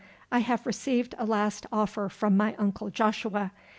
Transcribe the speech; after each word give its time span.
I 0.31 0.39
have 0.39 0.65
received 0.65 1.13
a 1.19 1.27
last 1.27 1.67
offer 1.71 2.09
from 2.09 2.35
my 2.35 2.55
uncle 2.55 2.89
Joshua. 2.89 3.51